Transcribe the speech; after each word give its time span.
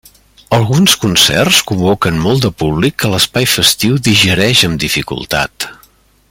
Alguns 0.57 0.93
concerts 1.03 1.59
convoquen 1.71 2.17
molt 2.23 2.47
de 2.47 2.51
públic 2.63 2.97
que 3.03 3.13
l'espai 3.13 3.49
festiu 3.53 4.01
digereix 4.09 4.65
amb 4.71 4.83
dificultat. 4.87 5.69